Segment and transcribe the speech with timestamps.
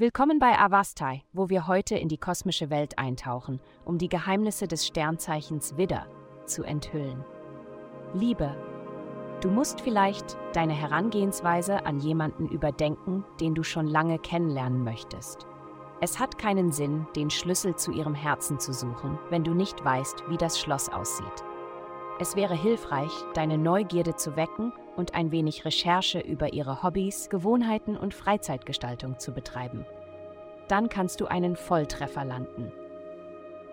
[0.00, 4.86] Willkommen bei Avastai, wo wir heute in die kosmische Welt eintauchen, um die Geheimnisse des
[4.86, 6.06] Sternzeichens Widder
[6.46, 7.22] zu enthüllen.
[8.14, 8.56] Liebe.
[9.42, 15.46] Du musst vielleicht deine Herangehensweise an jemanden überdenken, den du schon lange kennenlernen möchtest.
[16.00, 20.24] Es hat keinen Sinn, den Schlüssel zu ihrem Herzen zu suchen, wenn du nicht weißt,
[20.30, 21.44] wie das Schloss aussieht.
[22.18, 27.96] Es wäre hilfreich, deine Neugierde zu wecken und ein wenig Recherche über ihre Hobbys, Gewohnheiten
[27.96, 29.86] und Freizeitgestaltung zu betreiben.
[30.68, 32.72] Dann kannst du einen Volltreffer landen.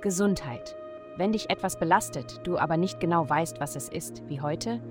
[0.01, 0.75] Gesundheit.
[1.17, 4.81] Wenn dich etwas belastet, du aber nicht genau weißt, was es ist, wie heute,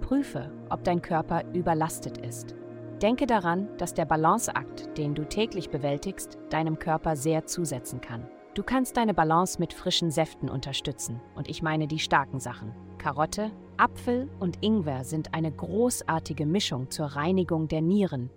[0.00, 2.54] prüfe, ob dein Körper überlastet ist.
[3.00, 8.28] Denke daran, dass der Balanceakt, den du täglich bewältigst, deinem Körper sehr zusetzen kann.
[8.54, 12.72] Du kannst deine Balance mit frischen Säften unterstützen, und ich meine die starken Sachen.
[12.98, 13.50] Karotte,
[13.82, 18.30] Apfel und Ingwer sind eine großartige Mischung zur Reinigung der Nieren,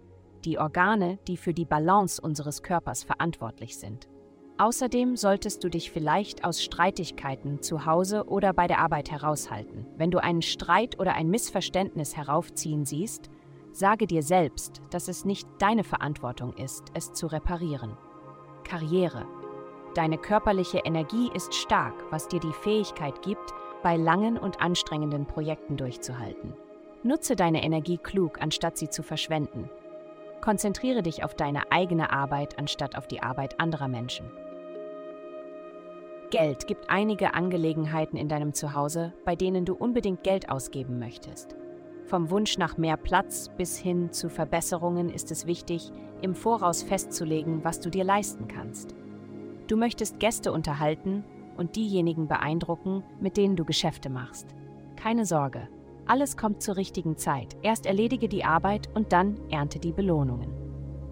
[0.43, 4.09] die Organe, die für die Balance unseres Körpers verantwortlich sind.
[4.57, 9.85] Außerdem solltest du dich vielleicht aus Streitigkeiten zu Hause oder bei der Arbeit heraushalten.
[9.97, 13.29] Wenn du einen Streit oder ein Missverständnis heraufziehen siehst,
[13.71, 17.95] sage dir selbst, dass es nicht deine Verantwortung ist, es zu reparieren.
[18.63, 19.27] Karriere.
[19.93, 23.53] Deine körperliche Energie ist stark, was dir die Fähigkeit gibt,
[23.85, 26.55] bei langen und anstrengenden Projekten durchzuhalten.
[27.03, 29.69] Nutze deine Energie klug, anstatt sie zu verschwenden.
[30.41, 34.25] Konzentriere dich auf deine eigene Arbeit, anstatt auf die Arbeit anderer Menschen.
[36.31, 41.55] Geld gibt einige Angelegenheiten in deinem Zuhause, bei denen du unbedingt Geld ausgeben möchtest.
[42.05, 45.91] Vom Wunsch nach mehr Platz bis hin zu Verbesserungen ist es wichtig,
[46.23, 48.95] im Voraus festzulegen, was du dir leisten kannst.
[49.67, 51.23] Du möchtest Gäste unterhalten
[51.57, 54.47] und diejenigen beeindrucken, mit denen du Geschäfte machst.
[54.95, 55.67] Keine Sorge,
[56.05, 57.55] alles kommt zur richtigen Zeit.
[57.63, 60.53] Erst erledige die Arbeit und dann ernte die Belohnungen.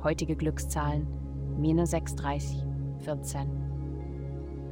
[0.03, 1.07] Heutige Glückszahlen
[1.57, 2.63] minus 630
[3.03, 3.63] 14.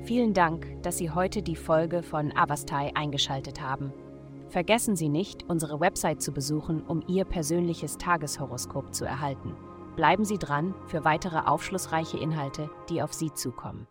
[0.03, 3.93] Vielen Dank, dass Sie heute die Folge von Avastai eingeschaltet haben.
[4.49, 9.55] Vergessen Sie nicht, unsere Website zu besuchen, um Ihr persönliches Tageshoroskop zu erhalten.
[9.95, 13.87] Bleiben Sie dran für weitere aufschlussreiche Inhalte, die auf Sie zukommen.